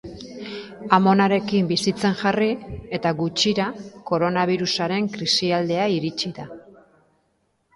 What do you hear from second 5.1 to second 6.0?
krisialdia